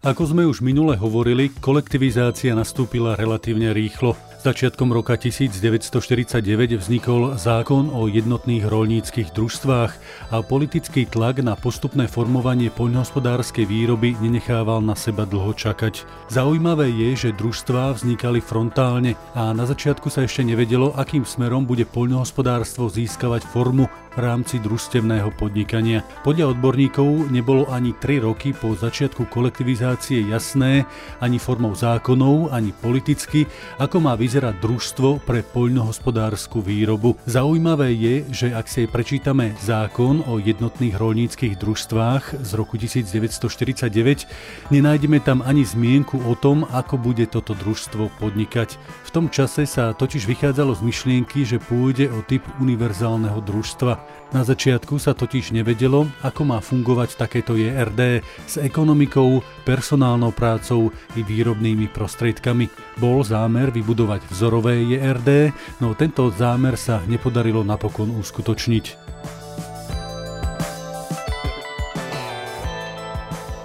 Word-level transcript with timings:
Ako 0.00 0.32
sme 0.32 0.48
už 0.48 0.64
minule 0.64 0.96
hovorili, 0.96 1.52
kolektivizácia 1.60 2.56
nastúpila 2.56 3.20
relatívne 3.20 3.76
rýchlo. 3.76 4.16
Začiatkom 4.40 4.88
roka 4.96 5.20
1949 5.20 6.80
vznikol 6.80 7.36
zákon 7.36 7.92
o 7.92 8.08
jednotných 8.08 8.64
rolníckých 8.64 9.36
družstvách 9.36 9.92
a 10.32 10.40
politický 10.40 11.04
tlak 11.04 11.44
na 11.44 11.52
postupné 11.60 12.08
formovanie 12.08 12.72
poľnohospodárskej 12.72 13.68
výroby 13.68 14.16
nenechával 14.16 14.80
na 14.80 14.96
seba 14.96 15.28
dlho 15.28 15.52
čakať. 15.52 16.08
Zaujímavé 16.32 16.88
je, 16.88 17.28
že 17.28 17.36
družstvá 17.36 17.92
vznikali 17.92 18.40
frontálne 18.40 19.12
a 19.36 19.52
na 19.52 19.68
začiatku 19.68 20.08
sa 20.08 20.24
ešte 20.24 20.40
nevedelo, 20.40 20.96
akým 20.96 21.28
smerom 21.28 21.68
bude 21.68 21.84
poľnohospodárstvo 21.84 22.88
získavať 22.88 23.44
formu 23.44 23.92
v 23.92 24.18
rámci 24.24 24.56
družstevného 24.56 25.36
podnikania. 25.36 26.00
Podľa 26.24 26.56
odborníkov 26.56 27.28
nebolo 27.28 27.68
ani 27.68 27.92
3 27.92 28.24
roky 28.24 28.56
po 28.56 28.72
začiatku 28.72 29.28
kolektivizácie 29.28 30.32
jasné 30.32 30.88
ani 31.20 31.36
formou 31.36 31.76
zákonov, 31.76 32.50
ani 32.50 32.72
politicky, 32.72 33.44
ako 33.76 34.00
má 34.00 34.16
vyzerať 34.16 34.29
vyzerá 34.30 34.54
družstvo 34.54 35.26
pre 35.26 35.42
poľnohospodárskú 35.42 36.62
výrobu. 36.62 37.18
Zaujímavé 37.26 37.90
je, 37.98 38.14
že 38.30 38.54
ak 38.54 38.70
si 38.70 38.86
prečítame 38.86 39.58
zákon 39.58 40.22
o 40.22 40.38
jednotných 40.38 40.94
rolníckých 40.94 41.58
družstvách 41.58 42.38
z 42.38 42.50
roku 42.54 42.78
1949, 42.78 44.70
nenájdeme 44.70 45.18
tam 45.18 45.42
ani 45.42 45.66
zmienku 45.66 46.22
o 46.22 46.38
tom, 46.38 46.62
ako 46.70 46.94
bude 46.94 47.26
toto 47.26 47.58
družstvo 47.58 48.22
podnikať. 48.22 48.78
V 49.02 49.10
tom 49.10 49.26
čase 49.26 49.66
sa 49.66 49.98
totiž 49.98 50.30
vychádzalo 50.30 50.78
z 50.78 50.86
myšlienky, 50.86 51.42
že 51.42 51.58
pôjde 51.58 52.06
o 52.14 52.22
typ 52.22 52.46
univerzálneho 52.62 53.42
družstva. 53.42 53.98
Na 54.30 54.46
začiatku 54.46 55.02
sa 55.02 55.10
totiž 55.10 55.50
nevedelo, 55.50 56.06
ako 56.22 56.46
má 56.46 56.62
fungovať 56.62 57.18
takéto 57.18 57.58
JRD 57.58 58.22
s 58.46 58.62
ekonomikou, 58.62 59.42
personálnou 59.66 60.30
prácou 60.30 60.94
i 61.18 61.26
výrobnými 61.26 61.90
prostriedkami. 61.90 62.70
Bol 63.02 63.26
zámer 63.26 63.74
vybudovať 63.74 64.19
vzorové 64.28 64.84
JRD, 64.84 65.56
no 65.80 65.96
tento 65.96 66.28
zámer 66.28 66.76
sa 66.76 67.00
nepodarilo 67.08 67.64
napokon 67.64 68.12
uskutočniť. 68.20 68.84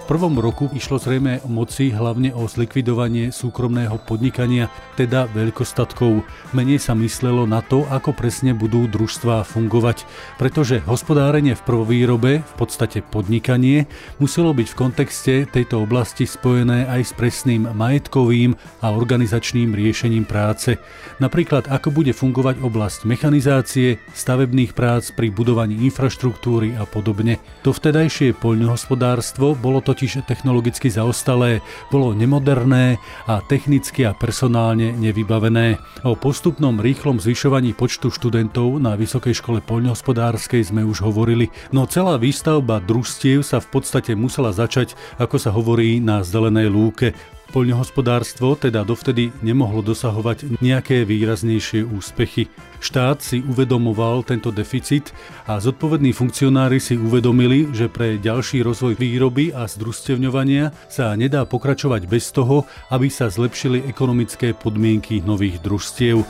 Prvom 0.05 0.37
roku 0.37 0.69
išlo 0.69 1.01
zrejme 1.01 1.41
moci 1.49 1.89
hlavne 1.89 2.29
o 2.37 2.45
zlikvidovanie 2.45 3.33
súkromného 3.33 3.97
podnikania, 4.05 4.69
teda 4.93 5.25
veľkostatkov. 5.33 6.21
Menej 6.53 6.77
sa 6.77 6.93
myslelo 6.93 7.49
na 7.49 7.65
to, 7.65 7.89
ako 7.89 8.13
presne 8.13 8.53
budú 8.53 8.85
družstvá 8.85 9.41
fungovať, 9.41 10.05
pretože 10.37 10.85
hospodárenie 10.85 11.57
v 11.57 11.65
prvovýrobe, 11.65 12.45
v 12.45 12.53
podstate 12.53 13.01
podnikanie, 13.01 13.89
muselo 14.21 14.53
byť 14.53 14.67
v 14.69 14.77
kontexte 14.77 15.33
tejto 15.49 15.81
oblasti 15.81 16.29
spojené 16.29 16.85
aj 16.85 17.01
s 17.01 17.11
presným 17.17 17.73
majetkovým 17.73 18.53
a 18.85 18.93
organizačným 18.93 19.73
riešením 19.73 20.29
práce. 20.29 20.77
Napríklad, 21.17 21.65
ako 21.65 21.89
bude 21.89 22.13
fungovať 22.13 22.61
oblasť 22.61 23.09
mechanizácie, 23.09 23.97
stavebných 24.13 24.77
prác 24.77 25.09
pri 25.09 25.33
budovaní 25.33 25.81
infraštruktúry 25.89 26.77
a 26.77 26.85
podobne. 26.85 27.41
To 27.65 27.73
vtedajšie 27.73 28.37
poľnohospodárstvo 28.37 29.57
bolo 29.57 29.81
to 29.81 29.94
totiž 29.95 30.27
technologicky 30.27 30.91
zaostalé, 30.91 31.63
bolo 31.87 32.11
nemoderné 32.11 32.99
a 33.31 33.39
technicky 33.39 34.03
a 34.03 34.11
personálne 34.11 34.91
nevybavené. 34.91 35.79
O 36.03 36.19
postupnom 36.19 36.75
rýchlom 36.83 37.23
zvyšovaní 37.23 37.71
počtu 37.71 38.11
študentov 38.11 38.83
na 38.83 38.99
Vysokej 38.99 39.39
škole 39.39 39.63
poľnohospodárskej 39.63 40.67
sme 40.67 40.83
už 40.83 40.99
hovorili, 40.99 41.47
no 41.71 41.87
celá 41.87 42.19
výstavba 42.19 42.83
družstiev 42.83 43.39
sa 43.39 43.63
v 43.63 43.71
podstate 43.71 44.19
musela 44.19 44.51
začať, 44.51 44.99
ako 45.15 45.39
sa 45.39 45.55
hovorí, 45.55 46.03
na 46.03 46.27
zelenej 46.27 46.67
lúke. 46.67 47.15
Poľnohospodárstvo 47.55 48.59
teda 48.59 48.83
dovtedy 48.83 49.31
nemohlo 49.39 49.79
dosahovať 49.79 50.59
nejaké 50.59 51.07
výraznejšie 51.07 51.87
úspechy. 51.87 52.51
Štát 52.83 53.23
si 53.23 53.39
uvedomoval 53.47 54.27
tento 54.27 54.51
deficit 54.51 55.15
a 55.47 55.55
zodpovední 55.63 56.11
funkcionári 56.11 56.83
si 56.83 56.99
uvedomili, 56.99 57.71
že 57.71 57.87
pre 57.87 58.19
ďalší 58.19 58.59
rozvoj 58.59 58.99
výroby 58.99 59.55
a 59.55 59.71
združstevňovania 59.71 60.75
sa 60.91 61.15
nedá 61.15 61.47
pokračovať 61.47 62.11
bez 62.11 62.27
toho, 62.35 62.67
aby 62.91 63.07
sa 63.07 63.31
zlepšili 63.31 63.87
ekonomické 63.87 64.51
podmienky 64.51 65.23
nových 65.23 65.63
družstiev. 65.63 66.27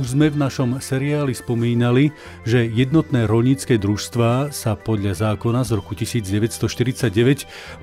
Už 0.00 0.16
sme 0.16 0.32
v 0.32 0.40
našom 0.40 0.80
seriáli 0.80 1.36
spomínali, 1.36 2.16
že 2.48 2.64
jednotné 2.64 3.28
rolnícke 3.28 3.76
družstvá 3.76 4.48
sa 4.48 4.72
podľa 4.72 5.36
zákona 5.36 5.68
z 5.68 5.76
roku 5.76 5.92
1949 5.92 7.12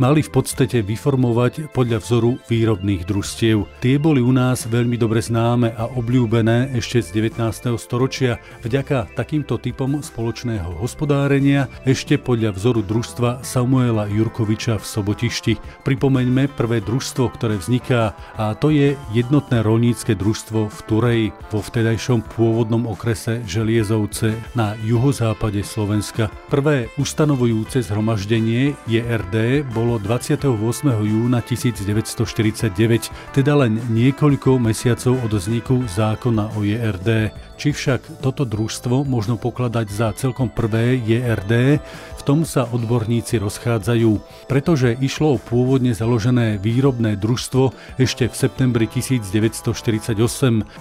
mali 0.01 0.25
v 0.25 0.31
podstate 0.33 0.81
vyformovať 0.81 1.69
podľa 1.69 2.01
vzoru 2.01 2.41
výrobných 2.49 3.05
družstiev. 3.05 3.69
Tie 3.77 4.01
boli 4.01 4.25
u 4.25 4.33
nás 4.33 4.65
veľmi 4.65 4.97
dobre 4.97 5.21
známe 5.21 5.69
a 5.77 5.85
obľúbené 5.85 6.73
ešte 6.81 6.97
z 7.05 7.29
19. 7.29 7.77
storočia 7.77 8.41
vďaka 8.65 9.13
takýmto 9.13 9.61
typom 9.61 10.01
spoločného 10.01 10.81
hospodárenia 10.81 11.69
ešte 11.85 12.17
podľa 12.17 12.57
vzoru 12.57 12.81
družstva 12.81 13.45
Samuela 13.45 14.09
Jurkoviča 14.09 14.81
v 14.81 14.85
Sobotišti. 14.89 15.53
Pripomeňme 15.85 16.49
prvé 16.57 16.81
družstvo, 16.81 17.29
ktoré 17.37 17.61
vzniká 17.61 18.17
a 18.33 18.57
to 18.57 18.73
je 18.73 18.97
jednotné 19.13 19.61
rolnícke 19.61 20.17
družstvo 20.17 20.73
v 20.73 20.79
Tureji 20.89 21.27
vo 21.53 21.61
vtedaj 21.61 21.98
vtedajšom 21.99 22.31
pôvodnom 22.31 22.87
okrese 22.87 23.43
Želiezovce 23.43 24.31
na 24.55 24.71
juhozápade 24.87 25.59
Slovenska. 25.67 26.31
Prvé 26.47 26.87
ustanovujúce 26.95 27.83
zhromaždenie 27.83 28.71
JRD 28.87 29.67
bolo 29.75 29.99
28. 29.99 30.47
júna 30.95 31.43
1949, 31.43 33.35
teda 33.35 33.51
len 33.51 33.83
niekoľko 33.91 34.63
mesiacov 34.63 35.19
od 35.27 35.31
vzniku 35.43 35.83
zákona 35.91 36.55
o 36.55 36.63
JRD. 36.63 37.35
Či 37.59 37.75
však 37.75 38.23
toto 38.23 38.47
družstvo 38.47 39.03
možno 39.03 39.35
pokladať 39.35 39.91
za 39.91 40.15
celkom 40.15 40.47
prvé 40.47 40.95
JRD, 40.95 41.83
v 42.15 42.21
tom 42.23 42.47
sa 42.47 42.63
odborníci 42.63 43.35
rozchádzajú, 43.35 44.11
pretože 44.47 44.95
išlo 44.95 45.35
o 45.35 45.41
pôvodne 45.43 45.91
založené 45.91 46.55
výrobné 46.55 47.19
družstvo 47.19 47.75
ešte 47.99 48.31
v 48.31 48.35
septembri 48.39 48.87
1948 48.87 50.15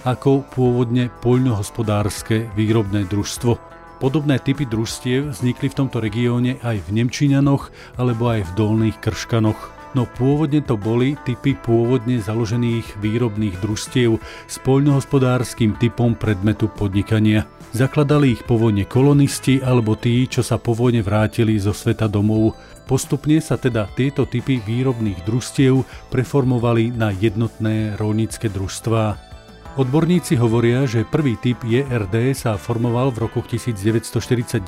ako 0.07 0.47
pôvodne 0.55 1.11
poľnohospodárske 1.19 2.47
výrobné 2.55 3.03
družstvo. 3.11 3.59
Podobné 3.99 4.39
typy 4.39 4.63
družstiev 4.63 5.35
vznikli 5.35 5.67
v 5.67 5.77
tomto 5.83 5.99
regióne 5.99 6.63
aj 6.63 6.79
v 6.87 6.89
Nemčíňanoch 6.95 7.75
alebo 7.99 8.31
aj 8.31 8.47
v 8.47 8.51
Dolných 8.55 9.03
Krškanoch 9.03 9.78
no 9.93 10.05
pôvodne 10.05 10.61
to 10.61 10.75
boli 10.75 11.15
typy 11.25 11.55
pôvodne 11.57 12.19
založených 12.21 12.99
výrobných 12.99 13.57
družstiev 13.61 14.17
s 14.45 14.55
poľnohospodárským 14.61 15.77
typom 15.77 16.17
predmetu 16.17 16.69
podnikania. 16.69 17.45
Zakladali 17.69 18.33
ich 18.33 18.43
po 18.49 18.57
vojne 18.57 18.89
kolonisti 18.89 19.61
alebo 19.61 19.93
tí, 19.93 20.25
čo 20.25 20.41
sa 20.41 20.57
po 20.57 20.73
vojne 20.73 21.05
vrátili 21.05 21.61
zo 21.61 21.69
sveta 21.69 22.09
domov. 22.09 22.57
Postupne 22.89 23.37
sa 23.37 23.61
teda 23.61 23.85
tieto 23.93 24.25
typy 24.25 24.57
výrobných 24.57 25.21
družstiev 25.21 25.85
preformovali 26.09 26.89
na 26.89 27.13
jednotné 27.13 27.93
rolnícke 28.01 28.49
družstvá. 28.49 29.28
Odborníci 29.79 30.35
hovoria, 30.35 30.83
že 30.83 31.07
prvý 31.07 31.39
typ 31.39 31.63
JRD 31.63 32.35
sa 32.35 32.59
formoval 32.59 33.15
v 33.15 33.31
rokoch 33.31 33.47
1949 33.47 34.59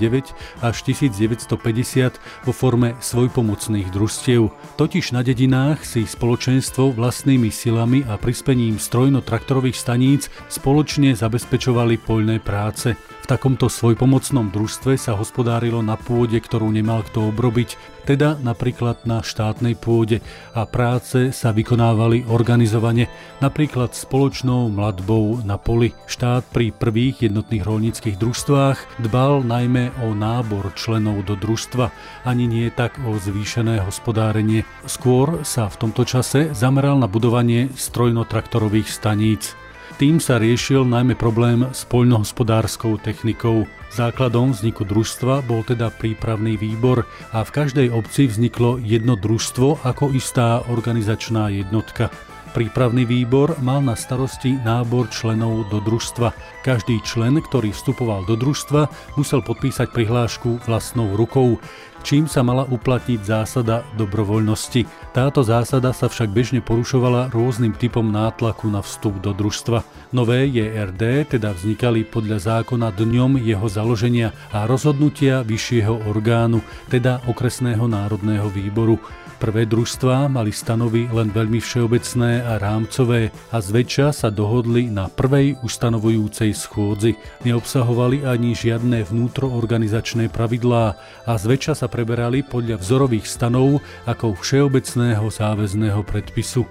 až 0.63 0.75
1950 0.87 2.47
vo 2.47 2.53
forme 2.55 2.95
svojpomocných 2.95 3.91
družstiev. 3.91 4.47
Totiž 4.79 5.11
na 5.11 5.19
dedinách 5.19 5.83
si 5.83 6.07
spoločenstvo 6.07 6.95
vlastnými 6.95 7.51
silami 7.51 8.07
a 8.07 8.15
prispením 8.15 8.79
strojno-traktorových 8.79 9.75
staníc 9.75 10.31
spoločne 10.47 11.11
zabezpečovali 11.11 11.99
poľné 11.99 12.39
práce. 12.39 12.95
Takomto 13.31 13.71
svojpomocnom 13.71 14.51
družstve 14.51 14.99
sa 14.99 15.15
hospodárilo 15.15 15.79
na 15.79 15.95
pôde, 15.95 16.35
ktorú 16.35 16.67
nemal 16.67 16.99
kto 17.07 17.31
obrobiť, 17.31 17.79
teda 18.03 18.35
napríklad 18.43 19.07
na 19.07 19.23
štátnej 19.23 19.79
pôde 19.79 20.19
a 20.51 20.67
práce 20.67 21.31
sa 21.31 21.55
vykonávali 21.55 22.27
organizovane, 22.27 23.07
napríklad 23.39 23.95
spoločnou 23.95 24.67
mladbou 24.67 25.47
na 25.47 25.55
poli. 25.55 25.95
Štát 26.11 26.43
pri 26.51 26.75
prvých 26.75 27.31
jednotných 27.31 27.63
rolníckých 27.63 28.19
družstvách 28.19 28.99
dbal 28.99 29.47
najmä 29.47 29.95
o 30.03 30.11
nábor 30.11 30.75
členov 30.75 31.23
do 31.23 31.39
družstva, 31.39 31.87
ani 32.27 32.51
nie 32.51 32.67
tak 32.67 32.99
o 33.07 33.15
zvýšené 33.15 33.79
hospodárenie. 33.79 34.67
Skôr 34.83 35.47
sa 35.47 35.71
v 35.71 35.79
tomto 35.87 36.03
čase 36.03 36.51
zameral 36.51 36.99
na 36.99 37.07
budovanie 37.07 37.71
strojno-traktorových 37.79 38.91
staníc. 38.91 39.55
Tým 39.99 40.23
sa 40.23 40.39
riešil 40.39 40.87
najmä 40.87 41.19
problém 41.19 41.67
s 41.73 41.83
poľnohospodárskou 41.89 43.01
technikou. 43.01 43.67
Základom 43.91 44.55
vzniku 44.55 44.87
družstva 44.87 45.43
bol 45.43 45.67
teda 45.67 45.91
prípravný 45.91 46.55
výbor 46.55 47.03
a 47.35 47.43
v 47.43 47.51
každej 47.51 47.87
obci 47.91 48.31
vzniklo 48.31 48.79
jedno 48.79 49.19
družstvo 49.19 49.83
ako 49.83 50.15
istá 50.15 50.63
organizačná 50.71 51.51
jednotka. 51.51 52.07
Prípravný 52.51 53.07
výbor 53.07 53.55
mal 53.63 53.79
na 53.79 53.95
starosti 53.95 54.59
nábor 54.59 55.07
členov 55.07 55.71
do 55.71 55.79
družstva. 55.79 56.35
Každý 56.67 56.99
člen, 57.07 57.39
ktorý 57.39 57.71
vstupoval 57.71 58.27
do 58.27 58.35
družstva, 58.35 58.91
musel 59.15 59.39
podpísať 59.39 59.87
prihlášku 59.95 60.67
vlastnou 60.67 61.15
rukou. 61.15 61.63
Čím 62.01 62.25
sa 62.25 62.41
mala 62.41 62.67
uplatniť 62.67 63.21
zásada 63.21 63.85
dobrovoľnosti. 63.95 64.85
Táto 65.13 65.45
zásada 65.45 65.93
sa 65.93 66.09
však 66.09 66.33
bežne 66.33 66.59
porušovala 66.59 67.31
rôznym 67.31 67.77
typom 67.77 68.09
nátlaku 68.09 68.67
na 68.67 68.81
vstup 68.81 69.21
do 69.21 69.31
družstva. 69.31 69.85
Nové 70.11 70.49
JRD 70.49 71.37
teda 71.37 71.55
vznikali 71.55 72.03
podľa 72.03 72.61
zákona 72.61 72.91
dňom 72.91 73.39
jeho 73.39 73.67
založenia 73.71 74.33
a 74.51 74.67
rozhodnutia 74.67 75.45
vyššieho 75.45 76.09
orgánu, 76.09 76.59
teda 76.89 77.23
Okresného 77.29 77.85
národného 77.85 78.49
výboru. 78.49 78.99
Prvé 79.41 79.65
družstvá 79.65 80.29
mali 80.29 80.53
stanovy 80.53 81.09
len 81.09 81.33
veľmi 81.33 81.57
všeobecné 81.57 82.45
a 82.45 82.61
rámcové 82.61 83.33
a 83.49 83.57
zväčša 83.57 84.13
sa 84.13 84.29
dohodli 84.29 84.85
na 84.93 85.09
prvej 85.09 85.57
ustanovujúcej 85.65 86.53
schôdzi. 86.53 87.17
Neobsahovali 87.41 88.21
ani 88.21 88.53
žiadne 88.53 89.01
vnútroorganizačné 89.01 90.29
pravidlá 90.29 90.93
a 91.25 91.33
zväčša 91.41 91.73
sa 91.73 91.89
preberali 91.91 92.47
podľa 92.47 92.79
vzorových 92.79 93.27
stanov 93.27 93.83
ako 94.07 94.39
všeobecného 94.39 95.27
záväzného 95.27 95.99
predpisu. 96.07 96.63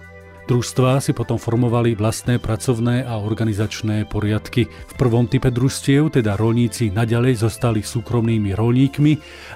Družstvá 0.51 0.99
si 0.99 1.15
potom 1.15 1.39
formovali 1.39 1.95
vlastné 1.95 2.43
pracovné 2.43 3.07
a 3.07 3.23
organizačné 3.23 4.09
poriadky. 4.11 4.67
V 4.67 4.95
prvom 4.99 5.31
type 5.31 5.47
družstiev 5.47 6.11
teda 6.11 6.35
rolníci 6.35 6.91
naďalej 6.91 7.47
zostali 7.47 7.87
súkromnými 7.87 8.59
rolníkmi, 8.59 9.13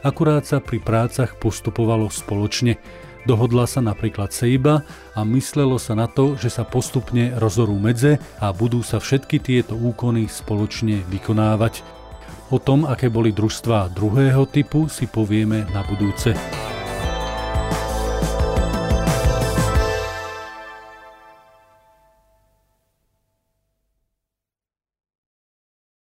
akurát 0.07 0.47
sa 0.47 0.63
pri 0.63 0.79
prácach 0.79 1.35
postupovalo 1.41 2.07
spoločne. 2.15 2.79
Dohodla 3.27 3.67
sa 3.67 3.83
napríklad 3.83 4.31
sejba 4.31 4.87
a 5.17 5.27
myslelo 5.27 5.83
sa 5.83 5.97
na 5.97 6.07
to, 6.07 6.37
že 6.39 6.53
sa 6.53 6.63
postupne 6.63 7.35
rozorú 7.43 7.75
medze 7.81 8.21
a 8.39 8.53
budú 8.55 8.85
sa 8.87 9.03
všetky 9.03 9.43
tieto 9.43 9.75
úkony 9.75 10.31
spoločne 10.31 11.03
vykonávať. 11.11 12.04
O 12.53 12.59
tom, 12.61 12.85
aké 12.85 13.09
boli 13.09 13.33
družstvá 13.33 13.89
druhého 13.89 14.45
typu, 14.45 14.89
si 14.89 15.09
povieme 15.09 15.65
na 15.73 15.81
budúce. 15.81 16.64